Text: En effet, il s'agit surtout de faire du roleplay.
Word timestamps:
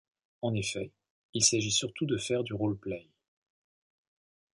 En 0.41 0.55
effet, 0.55 0.91
il 1.35 1.45
s'agit 1.45 1.69
surtout 1.69 2.07
de 2.07 2.17
faire 2.17 2.43
du 2.43 2.55
roleplay. 2.55 3.07